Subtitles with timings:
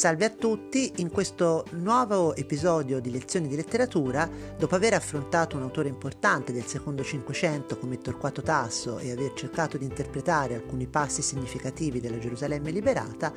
[0.00, 4.26] Salve a tutti, in questo nuovo episodio di Lezioni di letteratura,
[4.56, 9.76] dopo aver affrontato un autore importante del secondo Cinquecento come Torquato Tasso e aver cercato
[9.76, 13.30] di interpretare alcuni passi significativi della Gerusalemme liberata,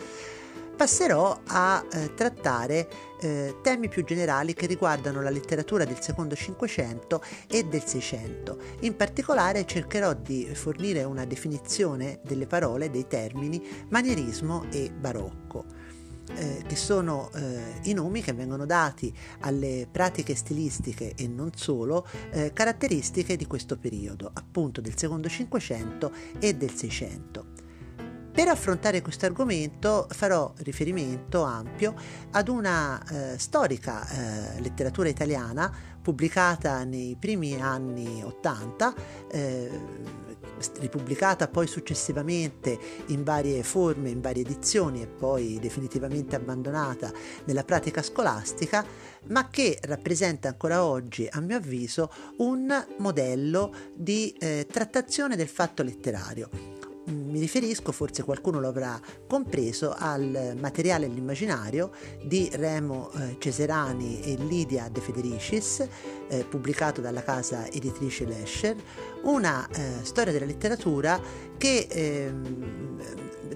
[0.74, 2.88] passerò a eh, trattare
[3.20, 8.58] eh, temi più generali che riguardano la letteratura del secondo Cinquecento e del Seicento.
[8.80, 15.83] In particolare cercherò di fornire una definizione delle parole, dei termini manierismo e barocco
[16.36, 22.06] eh, che sono eh, i nomi che vengono dati alle pratiche stilistiche e non solo
[22.32, 27.52] eh, caratteristiche di questo periodo, appunto del secondo Cinquecento e del Seicento.
[28.34, 31.94] Per affrontare questo argomento farò riferimento ampio
[32.32, 35.72] ad una eh, storica eh, letteratura italiana
[36.02, 38.92] pubblicata nei primi anni Ottanta,
[39.30, 39.70] eh,
[40.80, 47.12] ripubblicata poi successivamente in varie forme, in varie edizioni e poi definitivamente abbandonata
[47.46, 48.86] nella pratica scolastica,
[49.28, 55.84] ma che rappresenta ancora oggi, a mio avviso, un modello di eh, trattazione del fatto
[55.84, 56.73] letterario
[57.34, 61.90] mi riferisco, forse qualcuno lo avrà compreso, al materiale L'immaginario
[62.24, 65.88] di Remo eh, Ceserani e Lidia De Federicis,
[66.28, 68.76] eh, pubblicato dalla casa editrice Lescher,
[69.24, 71.20] una eh, storia della letteratura
[71.58, 73.02] che ehm,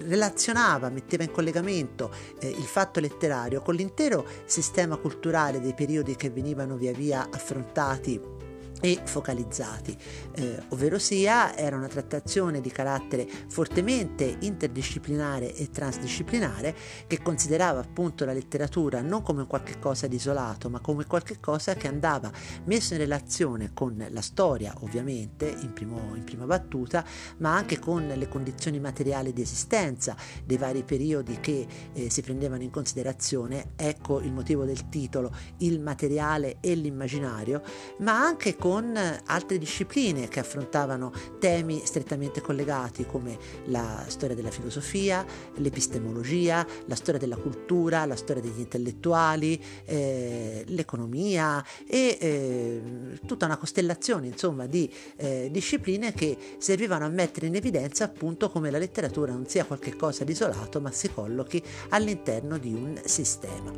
[0.06, 6.30] relazionava, metteva in collegamento eh, il fatto letterario con l'intero sistema culturale dei periodi che
[6.30, 8.37] venivano via via affrontati
[8.80, 9.96] e focalizzati,
[10.34, 16.74] eh, ovvero sia era una trattazione di carattere fortemente interdisciplinare e transdisciplinare
[17.06, 21.74] che considerava appunto la letteratura non come qualche cosa di isolato ma come qualche cosa
[21.74, 22.30] che andava
[22.64, 27.04] messo in relazione con la storia ovviamente in, primo, in prima battuta
[27.38, 32.62] ma anche con le condizioni materiali di esistenza dei vari periodi che eh, si prendevano
[32.62, 33.72] in considerazione.
[33.76, 37.62] Ecco il motivo del titolo il materiale e l'immaginario
[37.98, 44.50] ma anche con con altre discipline che affrontavano temi strettamente collegati come la storia della
[44.50, 45.24] filosofia,
[45.54, 52.82] l'epistemologia, la storia della cultura, la storia degli intellettuali, eh, l'economia e eh,
[53.24, 58.70] tutta una costellazione insomma di eh, discipline che servivano a mettere in evidenza appunto come
[58.70, 63.72] la letteratura non sia qualcosa di isolato ma si collochi all'interno di un sistema.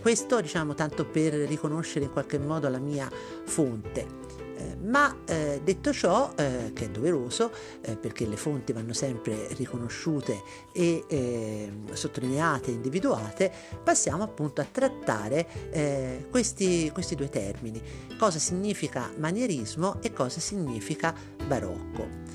[0.00, 3.08] Questo diciamo tanto per riconoscere in qualche modo la mia
[3.44, 4.28] fonte.
[4.56, 7.50] Eh, ma eh, detto ciò, eh, che è doveroso,
[7.82, 13.52] eh, perché le fonti vanno sempre riconosciute e ehm, sottolineate, individuate,
[13.82, 17.82] passiamo appunto a trattare eh, questi, questi due termini.
[18.18, 21.14] Cosa significa manierismo e cosa significa
[21.46, 22.30] barocco.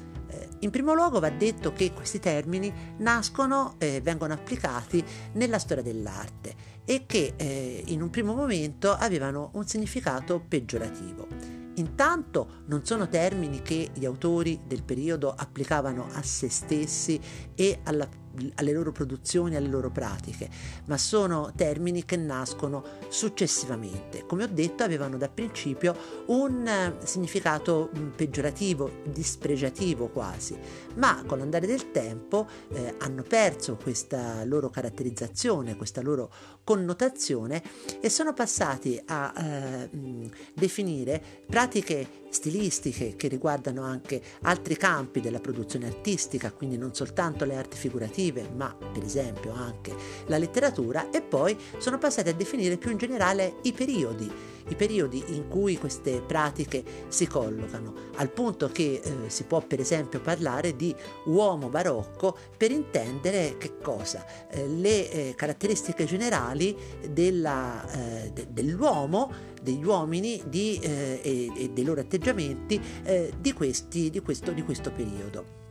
[0.60, 6.75] In primo luogo va detto che questi termini nascono e vengono applicati nella storia dell'arte
[6.86, 11.28] e che eh, in un primo momento avevano un significato peggiorativo.
[11.76, 17.20] Intanto non sono termini che gli autori del periodo applicavano a se stessi
[17.54, 18.08] e alla
[18.56, 20.50] alle loro produzioni, alle loro pratiche,
[20.86, 24.26] ma sono termini che nascono successivamente.
[24.26, 25.96] Come ho detto, avevano da principio
[26.28, 30.58] un eh, significato mm, peggiorativo, dispregiativo quasi,
[30.96, 36.32] ma con l'andare del tempo eh, hanno perso questa loro caratterizzazione, questa loro
[36.64, 37.62] connotazione
[38.00, 45.40] e sono passati a eh, mm, definire pratiche stilistiche che riguardano anche altri campi della
[45.40, 49.96] produzione artistica, quindi non soltanto le arti figurative, ma per esempio anche
[50.28, 54.30] la letteratura e poi sono passati a definire più in generale i periodi,
[54.68, 59.80] i periodi in cui queste pratiche si collocano, al punto che eh, si può per
[59.80, 60.94] esempio parlare di
[61.26, 64.26] uomo barocco per intendere che cosa?
[64.50, 66.76] Eh, le eh, caratteristiche generali
[67.10, 73.52] della, eh, de- dell'uomo degli uomini di, eh, e, e, dei loro atteggiamenti eh, di,
[73.52, 75.64] questi, di, questo, di questo periodo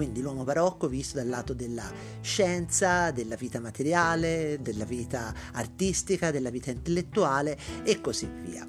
[0.00, 1.84] quindi l'uomo barocco visto dal lato della
[2.22, 8.66] scienza, della vita materiale, della vita artistica, della vita intellettuale e così via.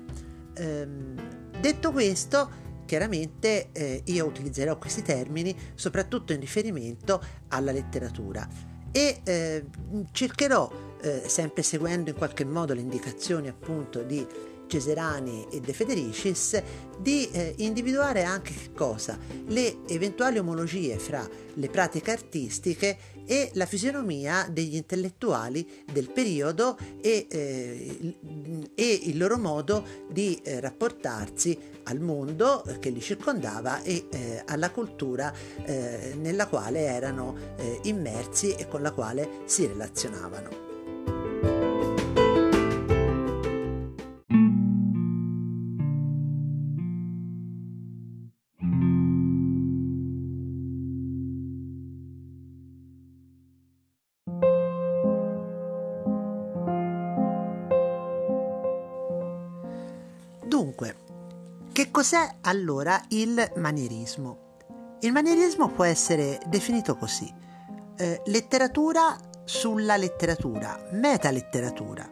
[0.55, 1.15] Ehm,
[1.57, 2.49] detto questo,
[2.85, 8.45] chiaramente eh, io utilizzerò questi termini soprattutto in riferimento alla letteratura
[8.91, 9.65] e eh,
[10.11, 10.69] cercherò,
[10.99, 14.27] eh, sempre seguendo in qualche modo le indicazioni appunto di
[14.71, 16.61] Ceserani e De Federicis
[16.97, 19.19] di eh, individuare anche che cosa?
[19.47, 27.27] Le eventuali omologie fra le pratiche artistiche e la fisionomia degli intellettuali del periodo e,
[27.29, 28.15] eh,
[28.73, 34.71] e il loro modo di eh, rapportarsi al mondo che li circondava e eh, alla
[34.71, 35.33] cultura
[35.65, 40.70] eh, nella quale erano eh, immersi e con la quale si relazionavano.
[62.01, 64.97] Cos'è allora il manierismo?
[65.01, 67.31] Il manierismo può essere definito così.
[67.95, 72.09] Eh, letteratura sulla letteratura, metaletteratura,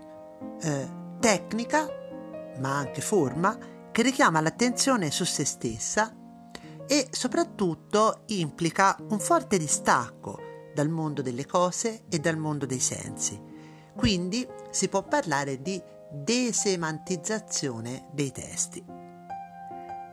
[0.62, 0.90] eh,
[1.20, 1.88] tecnica,
[2.60, 3.58] ma anche forma,
[3.92, 6.16] che richiama l'attenzione su se stessa
[6.86, 10.40] e soprattutto implica un forte distacco
[10.72, 13.42] dal mondo delle cose e dal mondo dei sensi.
[13.96, 15.82] Quindi si può parlare di
[16.12, 19.08] desemantizzazione dei testi.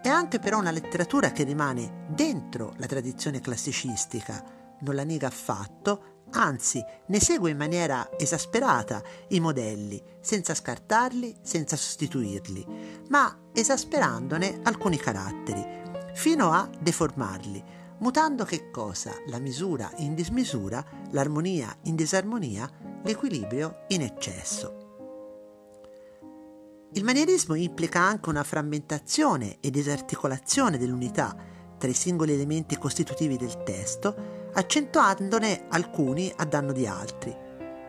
[0.07, 4.41] È anche però una letteratura che rimane dentro la tradizione classicistica,
[4.83, 11.75] non la nega affatto, anzi ne segue in maniera esasperata i modelli, senza scartarli, senza
[11.75, 15.67] sostituirli, ma esasperandone alcuni caratteri,
[16.15, 17.65] fino a deformarli,
[17.99, 19.13] mutando che cosa?
[19.27, 22.71] La misura in dismisura, l'armonia in disarmonia,
[23.03, 24.86] l'equilibrio in eccesso.
[26.97, 31.37] Il manierismo implica anche una frammentazione e disarticolazione dell'unità
[31.77, 37.37] tra i singoli elementi costitutivi del testo, accentuandone alcuni a danno di altri.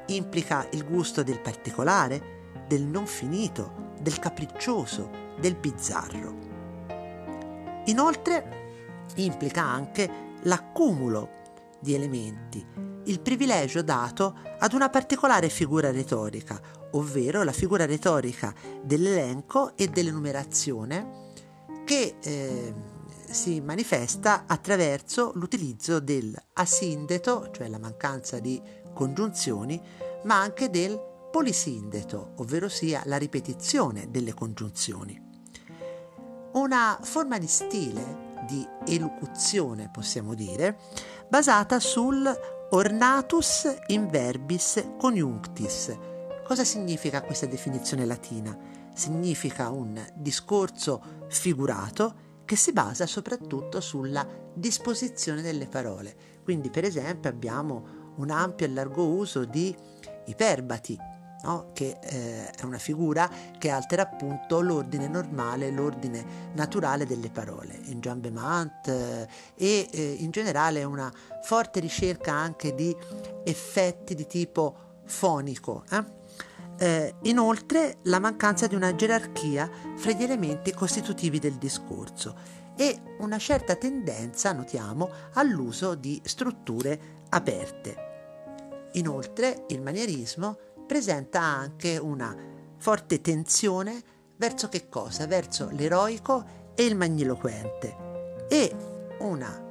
[0.08, 5.10] Implica il gusto del particolare, del non finito, del capriccioso,
[5.40, 6.36] del bizzarro.
[7.86, 10.10] Inoltre implica anche
[10.42, 11.30] l'accumulo
[11.80, 12.66] di elementi,
[13.06, 16.60] il privilegio dato ad una particolare figura retorica
[16.92, 21.26] ovvero la figura retorica dell'elenco e dell'enumerazione
[21.84, 22.74] che eh,
[23.30, 28.62] si manifesta attraverso l'utilizzo del asindeto, cioè la mancanza di
[28.94, 29.82] congiunzioni,
[30.24, 31.00] ma anche del
[31.32, 35.26] polisindeto, ovvero sia la ripetizione delle congiunzioni.
[36.54, 40.78] Una forma di stile, di elocuzione possiamo dire,
[41.30, 42.30] basata sul
[42.70, 45.98] ornatus in verbis coniunctis,
[46.48, 48.58] Cosa significa questa definizione latina?
[48.94, 56.16] Significa un discorso figurato che si basa soprattutto sulla disposizione delle parole.
[56.46, 59.76] Quindi, per esempio, abbiamo un ampio e largo uso di
[60.28, 60.98] iperbati,
[61.44, 61.70] no?
[61.74, 67.80] che eh, è una figura che altera appunto l'ordine normale, l'ordine naturale delle parole.
[67.86, 71.12] In Jambemant eh, e eh, in generale una
[71.44, 72.96] forte ricerca anche di
[73.44, 75.84] effetti di tipo fonico.
[75.90, 76.16] Eh?
[76.80, 82.36] Eh, inoltre la mancanza di una gerarchia fra gli elementi costitutivi del discorso
[82.76, 88.06] e una certa tendenza, notiamo, all'uso di strutture aperte.
[88.94, 90.58] Inoltre il manierismo
[90.88, 92.36] presenta anche una
[92.78, 94.02] forte tensione
[94.38, 95.28] verso che cosa?
[95.28, 98.76] Verso l'eroico e il magniloquente e
[99.20, 99.66] una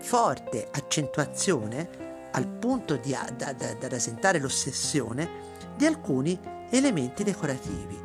[0.00, 5.28] forte accentuazione al punto da, da, da rasentare l'ossessione
[5.76, 6.38] di alcuni
[6.70, 8.00] elementi decorativi.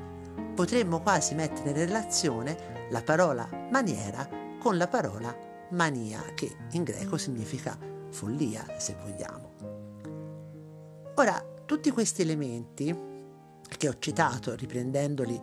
[0.53, 4.27] Potremmo quasi mettere in relazione la parola maniera
[4.59, 5.35] con la parola
[5.69, 7.77] mania, che in greco significa
[8.09, 9.53] follia, se vogliamo.
[11.15, 12.95] Ora, tutti questi elementi
[13.77, 15.39] che ho citato, riprendendoli,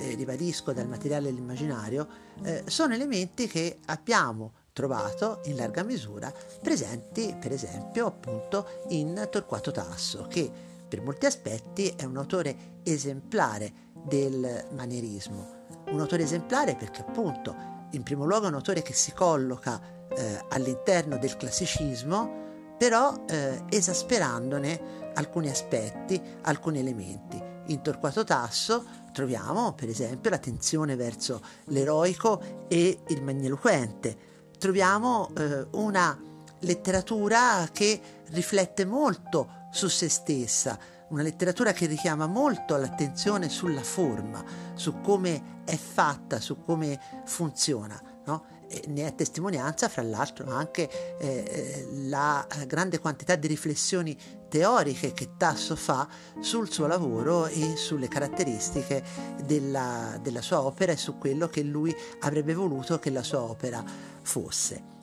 [0.00, 2.08] eh, ribadisco, dal materiale dell'immaginario,
[2.42, 9.70] eh, sono elementi che abbiamo trovato in larga misura presenti, per esempio, appunto in Torquato
[9.70, 10.50] Tasso, che
[10.88, 15.58] per molti aspetti è un autore esemplare del manierismo.
[15.90, 17.54] Un autore esemplare perché appunto
[17.92, 22.49] in primo luogo è un autore che si colloca eh, all'interno del classicismo,
[22.80, 27.38] però eh, esasperandone alcuni aspetti, alcuni elementi.
[27.66, 34.16] In Torquato Tasso troviamo per esempio la tensione verso l'eroico e il magniloquente.
[34.58, 36.18] Troviamo eh, una
[36.60, 44.42] letteratura che riflette molto su se stessa, una letteratura che richiama molto l'attenzione sulla forma,
[44.72, 48.09] su come è fatta, su come funziona.
[48.30, 48.58] No?
[48.86, 54.16] ne è testimonianza, fra l'altro, anche eh, la grande quantità di riflessioni
[54.48, 56.06] teoriche che Tasso fa
[56.38, 59.02] sul suo lavoro e sulle caratteristiche
[59.44, 63.82] della, della sua opera e su quello che lui avrebbe voluto che la sua opera
[64.22, 64.98] fosse.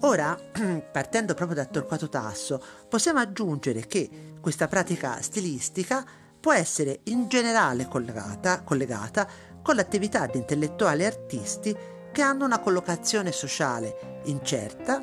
[0.00, 0.36] Ora,
[0.92, 6.04] partendo proprio da Torquato Tasso, possiamo aggiungere che questa pratica stilistica
[6.38, 9.26] può essere in generale collegata, collegata
[9.62, 11.76] con l'attività di intellettuali e artisti
[12.18, 15.00] che hanno una collocazione sociale incerta,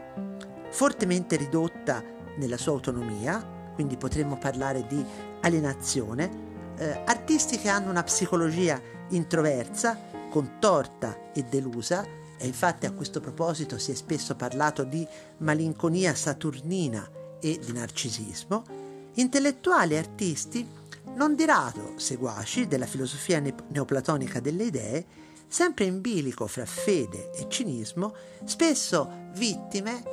[0.69, 2.03] fortemente ridotta
[2.35, 5.01] nella sua autonomia, quindi potremmo parlare di
[5.39, 8.81] alienazione, eh, artisti che hanno una psicologia
[9.11, 9.97] introversa,
[10.29, 12.05] contorta e delusa,
[12.37, 15.07] e infatti a questo proposito si è spesso parlato di
[15.37, 18.65] malinconia saturnina e di narcisismo,
[19.13, 20.69] intellettuali e artisti
[21.13, 25.05] non di rado seguaci della filosofia neoplatonica delle idee,
[25.47, 30.03] sempre in bilico fra fede e cinismo, spesso vittime,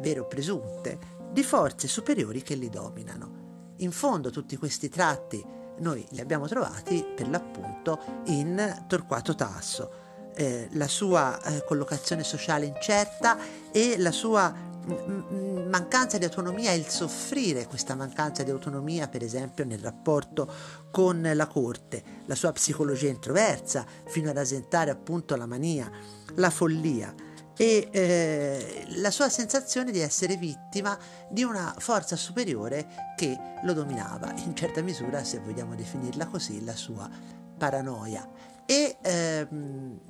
[0.00, 0.98] vero presunte,
[1.30, 3.74] di forze superiori che li dominano.
[3.78, 5.44] In fondo tutti questi tratti
[5.78, 10.04] noi li abbiamo trovati per l'appunto in Torquato Tasso,
[10.34, 13.38] eh, la sua eh, collocazione sociale incerta
[13.70, 19.22] e la sua m- mancanza di autonomia e il soffrire questa mancanza di autonomia, per
[19.22, 20.50] esempio, nel rapporto
[20.90, 25.90] con la corte, la sua psicologia introversa, fino a rasentare appunto la mania,
[26.34, 27.14] la follia
[27.56, 30.96] e eh, la sua sensazione di essere vittima
[31.30, 36.76] di una forza superiore che lo dominava, in certa misura, se vogliamo definirla così, la
[36.76, 37.08] sua
[37.56, 38.28] paranoia.
[38.66, 40.00] E ehm,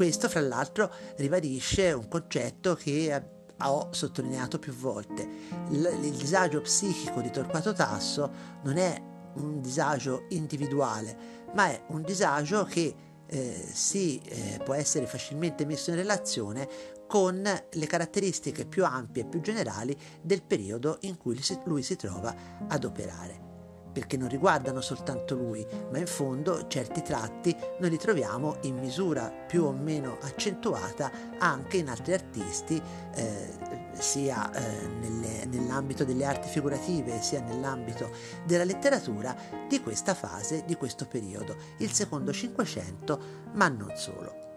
[0.00, 3.22] questo, fra l'altro, ribadisce un concetto che
[3.58, 5.28] ho sottolineato più volte.
[5.68, 8.98] Il, il disagio psichico di Torquato Tasso non è
[9.34, 12.94] un disagio individuale, ma è un disagio che
[13.26, 16.66] eh, si eh, può essere facilmente messo in relazione
[17.06, 22.34] con le caratteristiche più ampie e più generali del periodo in cui lui si trova
[22.66, 23.49] ad operare
[23.92, 29.30] perché non riguardano soltanto lui, ma in fondo certi tratti noi li troviamo in misura
[29.30, 32.80] più o meno accentuata anche in altri artisti,
[33.14, 38.10] eh, sia eh, nelle, nell'ambito delle arti figurative sia nell'ambito
[38.44, 39.36] della letteratura
[39.68, 43.20] di questa fase, di questo periodo, il secondo Cinquecento,
[43.52, 44.49] ma non solo.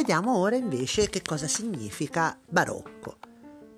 [0.00, 3.18] Vediamo ora invece che cosa significa barocco.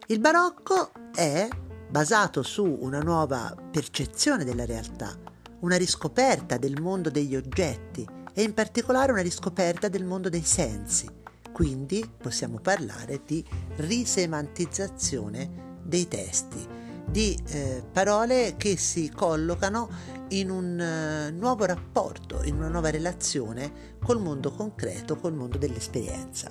[0.07, 1.49] Il barocco è
[1.91, 5.19] basato su una nuova percezione della realtà,
[5.61, 11.09] una riscoperta del mondo degli oggetti e in particolare una riscoperta del mondo dei sensi.
[11.53, 13.45] Quindi possiamo parlare di
[13.79, 16.65] risemantizzazione dei testi,
[17.05, 19.89] di eh, parole che si collocano
[20.33, 26.51] in un uh, nuovo rapporto, in una nuova relazione col mondo concreto, col mondo dell'esperienza.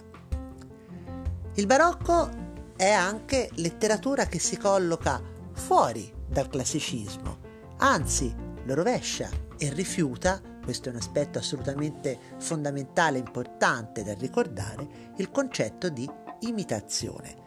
[1.55, 2.29] Il barocco
[2.75, 5.21] è anche letteratura che si colloca
[5.53, 7.37] fuori dal classicismo,
[7.77, 8.33] anzi
[8.63, 15.89] lo rovescia e rifiuta, questo è un aspetto assolutamente fondamentale importante da ricordare, il concetto
[15.89, 16.09] di
[16.41, 17.39] imitazione.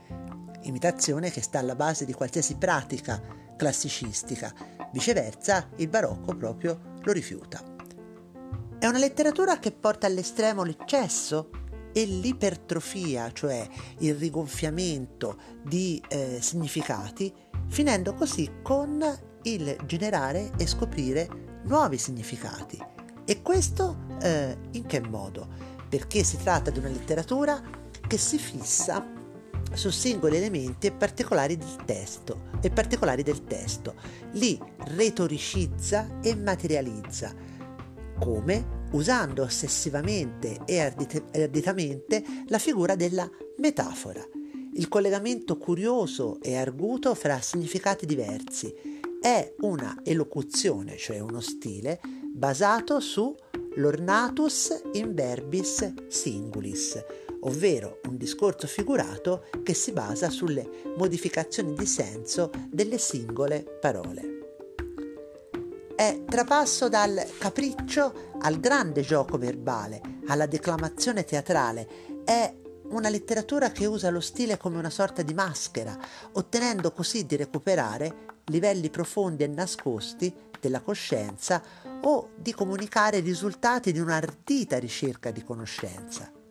[0.63, 3.21] Imitazione che sta alla base di qualsiasi pratica
[3.57, 4.53] classicistica,
[4.95, 7.61] Viceversa, il barocco proprio lo rifiuta.
[8.79, 11.51] È una letteratura che porta all'estremo l'eccesso
[11.93, 17.35] e l'ipertrofia, cioè il rigonfiamento di eh, significati,
[17.67, 19.05] finendo così con
[19.43, 22.81] il generare e scoprire nuovi significati.
[23.25, 25.49] E questo eh, in che modo?
[25.89, 27.61] Perché si tratta di una letteratura
[28.07, 29.05] che si fissa
[29.75, 33.95] su singoli elementi e particolari del testo, e particolari del testo,
[34.33, 34.59] li
[34.97, 37.35] retoricizza e materializza,
[38.19, 38.83] come?
[38.93, 43.29] Usando ossessivamente e arditamente la figura della
[43.59, 44.25] metafora,
[44.75, 48.73] il collegamento curioso e arguto fra significati diversi.
[49.21, 51.99] È una elocuzione, cioè uno stile,
[52.33, 53.35] basato su
[53.77, 57.03] l'ornatus in verbis singulis,
[57.45, 64.33] ovvero un discorso figurato che si basa sulle modificazioni di senso delle singole parole.
[65.97, 71.89] È trapasso dal capriccio al grande gioco verbale, alla declamazione teatrale,
[72.25, 72.53] è
[72.89, 75.97] una letteratura che usa lo stile come una sorta di maschera,
[76.33, 81.63] ottenendo così di recuperare livelli profondi e nascosti della coscienza
[82.03, 86.44] o di comunicare i risultati di un'ardita ricerca di conoscenza.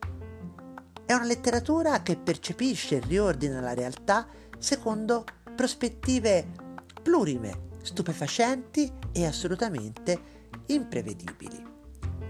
[1.05, 4.25] È una letteratura che percepisce e riordina la realtà
[4.57, 6.47] secondo prospettive
[7.01, 11.71] plurime, stupefacenti e assolutamente imprevedibili.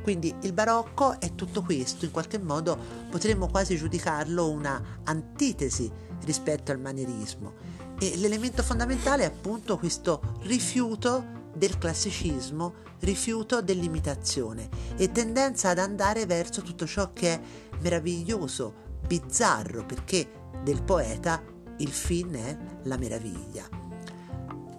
[0.01, 2.77] Quindi il barocco è tutto questo, in qualche modo
[3.09, 5.89] potremmo quasi giudicarlo una antitesi
[6.25, 7.53] rispetto al manierismo.
[7.99, 16.25] E l'elemento fondamentale è appunto questo rifiuto del classicismo, rifiuto dell'imitazione e tendenza ad andare
[16.25, 17.41] verso tutto ciò che è
[17.79, 18.73] meraviglioso,
[19.05, 21.41] bizzarro, perché del poeta
[21.77, 23.67] il fin è la meraviglia.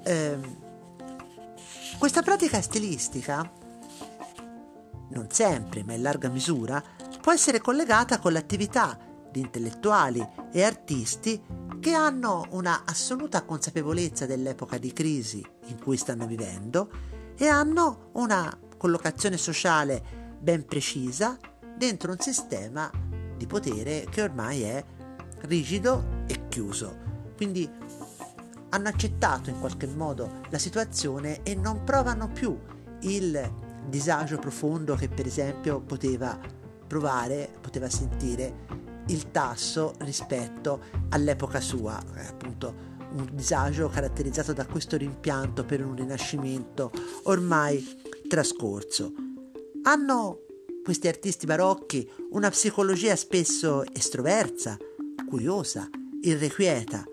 [0.02, 0.38] Eh,
[1.99, 3.50] questa pratica stilistica,
[5.11, 6.83] non sempre, ma in larga misura,
[7.21, 8.99] può essere collegata con l'attività
[9.31, 11.40] di intellettuali e artisti
[11.81, 16.90] che hanno una assoluta consapevolezza dell'epoca di crisi in cui stanno vivendo
[17.37, 20.02] e hanno una collocazione sociale
[20.38, 21.38] ben precisa
[21.76, 22.90] dentro un sistema
[23.37, 24.85] di potere che ormai è
[25.42, 27.02] rigido e chiuso.
[27.37, 27.68] Quindi
[28.71, 32.59] hanno accettato in qualche modo la situazione e non provano più
[33.00, 33.52] il
[33.88, 36.38] disagio profondo che per esempio poteva
[36.87, 44.97] provare, poteva sentire il tasso rispetto all'epoca sua, eh, appunto un disagio caratterizzato da questo
[44.97, 46.90] rimpianto per un rinascimento
[47.25, 47.85] ormai
[48.28, 49.12] trascorso.
[49.83, 50.40] Hanno
[50.83, 54.76] questi artisti barocchi una psicologia spesso estroversa,
[55.28, 55.88] curiosa,
[56.21, 57.04] irrequieta.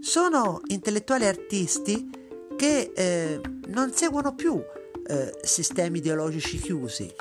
[0.00, 2.08] Sono intellettuali artisti
[2.56, 4.60] che eh, non seguono più
[5.06, 7.12] eh, sistemi ideologici chiusi,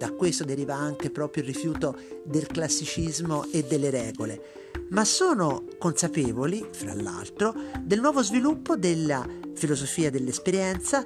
[0.00, 6.66] da questo deriva anche proprio il rifiuto del classicismo e delle regole, ma sono consapevoli,
[6.72, 11.04] fra l'altro, del nuovo sviluppo della filosofia dell'esperienza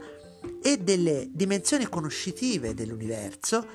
[0.63, 3.67] e delle dimensioni conoscitive dell'universo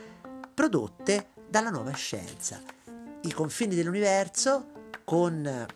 [0.54, 2.62] prodotte dalla nuova scienza.
[3.24, 4.68] I confini dell'universo,
[5.04, 5.68] con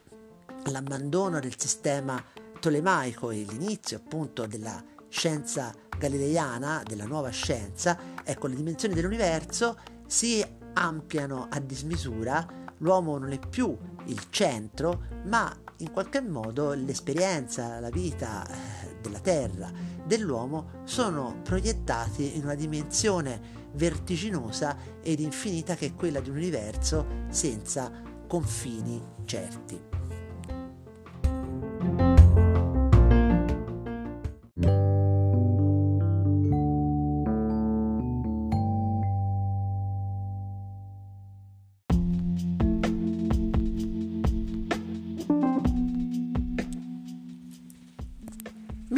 [0.68, 2.24] l'abbandono del sistema
[2.62, 9.78] tolemaico e l'inizio appunto della scienza galileiana, della nuova scienza, ecco le dimensioni dell'universo
[10.08, 12.46] si ampliano a dismisura,
[12.78, 13.76] l'uomo non è più
[14.06, 19.72] il centro, ma in qualche modo l'esperienza, la vita eh, della Terra,
[20.06, 27.06] dell'uomo sono proiettati in una dimensione vertiginosa ed infinita che è quella di un universo
[27.30, 27.92] senza
[28.28, 29.93] confini certi.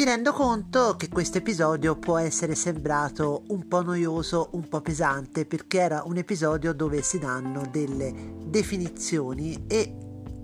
[0.06, 5.80] Rendo conto che questo episodio può essere sembrato un po' noioso, un po' pesante, perché
[5.80, 9.96] era un episodio dove si danno delle definizioni e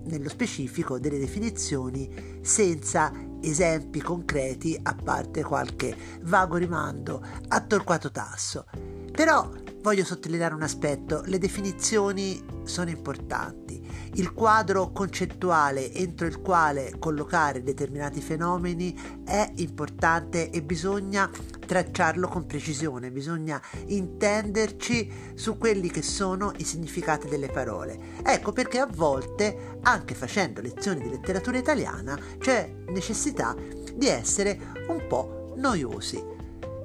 [0.06, 8.64] nello specifico delle definizioni senza esempi concreti, a parte qualche vago rimando a Torquato Tasso.
[9.12, 9.48] Però
[9.82, 13.80] voglio sottolineare un aspetto, le definizioni sono importanti.
[14.14, 21.28] Il quadro concettuale entro il quale collocare determinati fenomeni è importante e bisogna
[21.66, 27.98] tracciarlo con precisione, bisogna intenderci su quelli che sono i significati delle parole.
[28.22, 33.56] Ecco perché a volte, anche facendo lezioni di letteratura italiana, c'è necessità
[33.94, 36.41] di essere un po' noiosi.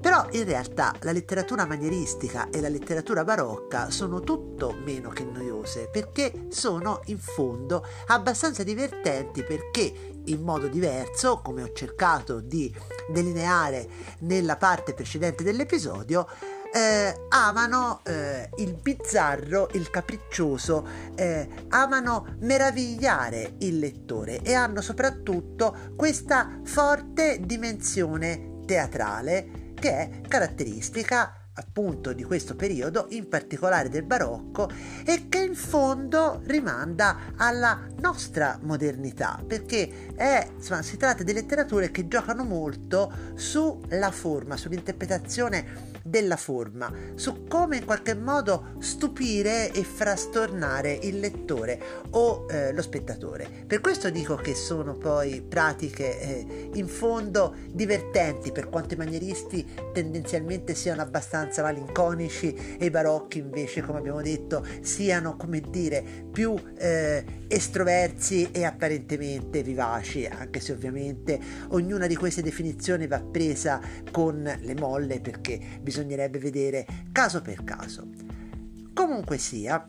[0.07, 5.89] Però in realtà la letteratura manieristica e la letteratura barocca sono tutto meno che noiose
[5.91, 12.73] perché sono in fondo abbastanza divertenti perché in modo diverso, come ho cercato di
[13.09, 13.85] delineare
[14.19, 16.25] nella parte precedente dell'episodio,
[16.73, 25.75] eh, amano eh, il bizzarro, il capriccioso, eh, amano meravigliare il lettore e hanno soprattutto
[25.97, 34.69] questa forte dimensione teatrale che è caratteristica appunto di questo periodo, in particolare del barocco,
[35.05, 41.91] e che in fondo rimanda alla nostra modernità, perché è, insomma, si tratta di letterature
[41.91, 49.83] che giocano molto sulla forma, sull'interpretazione della forma, su come in qualche modo stupire e
[49.83, 51.79] frastornare il lettore
[52.11, 53.49] o eh, lo spettatore.
[53.67, 59.67] Per questo dico che sono poi pratiche eh, in fondo divertenti per quanto i manieristi
[59.91, 66.55] tendenzialmente siano abbastanza malinconici e i barocchi invece, come abbiamo detto, siano, come dire, più
[66.77, 73.81] eh, estroversi e apparentemente vivaci, anche se ovviamente ognuna di queste definizioni va presa
[74.11, 78.07] con le molle perché bisognerebbe vedere caso per caso.
[78.93, 79.87] Comunque sia,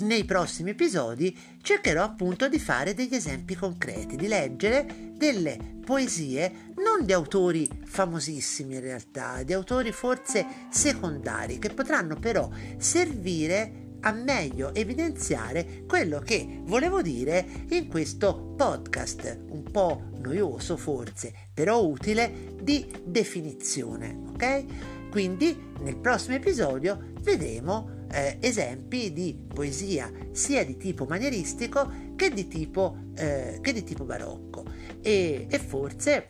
[0.00, 7.04] nei prossimi episodi cercherò appunto di fare degli esempi concreti, di leggere delle poesie non
[7.04, 14.74] di autori famosissimi in realtà, di autori forse secondari, che potranno però servire a meglio
[14.74, 22.86] evidenziare quello che volevo dire in questo podcast, un po' noioso forse, però utile di
[23.04, 24.64] definizione, ok?
[25.10, 32.46] Quindi nel prossimo episodio vedremo eh, esempi di poesia sia di tipo manieristico che di
[32.46, 34.64] tipo, eh, che di tipo barocco
[35.02, 36.28] e, e forse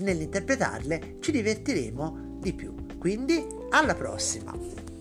[0.00, 2.74] nell'interpretarle ci divertiremo di più.
[2.98, 4.91] Quindi alla prossima!